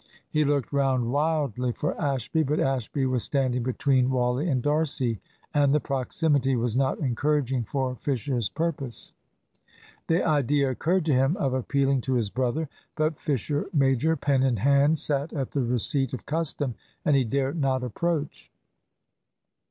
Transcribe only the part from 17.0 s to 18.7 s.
and he dare not approach).